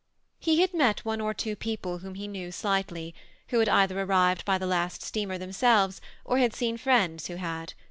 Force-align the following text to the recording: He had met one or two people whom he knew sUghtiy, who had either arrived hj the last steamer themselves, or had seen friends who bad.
He 0.39 0.61
had 0.61 0.73
met 0.73 1.05
one 1.05 1.21
or 1.21 1.31
two 1.31 1.55
people 1.55 1.99
whom 1.99 2.15
he 2.15 2.27
knew 2.27 2.47
sUghtiy, 2.49 3.13
who 3.49 3.59
had 3.59 3.69
either 3.69 4.01
arrived 4.01 4.47
hj 4.47 4.57
the 4.57 4.65
last 4.65 5.03
steamer 5.03 5.37
themselves, 5.37 6.01
or 6.25 6.39
had 6.39 6.55
seen 6.55 6.77
friends 6.77 7.27
who 7.27 7.35
bad. 7.35 7.75